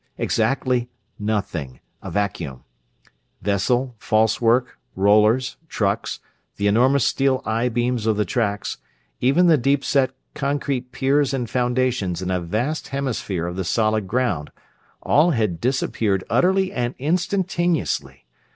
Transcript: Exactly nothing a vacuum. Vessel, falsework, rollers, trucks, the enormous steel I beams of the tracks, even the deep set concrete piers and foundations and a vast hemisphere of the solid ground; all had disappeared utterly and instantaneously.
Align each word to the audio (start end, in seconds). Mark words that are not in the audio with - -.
Exactly 0.17 0.89
nothing 1.19 1.79
a 2.01 2.09
vacuum. 2.09 2.63
Vessel, 3.43 3.93
falsework, 3.99 4.79
rollers, 4.95 5.57
trucks, 5.69 6.19
the 6.55 6.65
enormous 6.65 7.05
steel 7.05 7.39
I 7.45 7.69
beams 7.69 8.07
of 8.07 8.17
the 8.17 8.25
tracks, 8.25 8.77
even 9.19 9.45
the 9.45 9.59
deep 9.59 9.85
set 9.85 10.09
concrete 10.33 10.91
piers 10.91 11.35
and 11.35 11.47
foundations 11.47 12.19
and 12.23 12.31
a 12.31 12.39
vast 12.41 12.87
hemisphere 12.87 13.45
of 13.45 13.55
the 13.57 13.63
solid 13.63 14.07
ground; 14.07 14.49
all 15.03 15.29
had 15.33 15.61
disappeared 15.61 16.23
utterly 16.31 16.71
and 16.71 16.95
instantaneously. 16.97 18.25